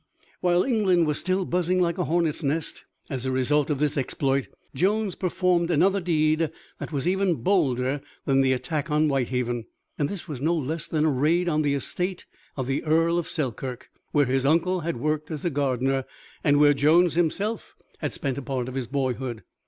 [0.39, 4.47] While England was still buzzing like a hornet's nest as a result of this exploit,
[4.73, 9.65] Jones performed another deed that was even bolder than the attack on Whitehaven.
[9.99, 12.25] This was no less than a raid on the estate
[12.57, 16.05] of the Earl of Selkirk, where his uncle had worked as a gardener,
[16.43, 19.43] and where Jones himself had spent a part of his boyhood.